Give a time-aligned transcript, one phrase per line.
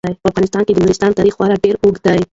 [0.23, 2.29] په افغانستان کې د نورستان تاریخ خورا ډیر اوږد تاریخ دی.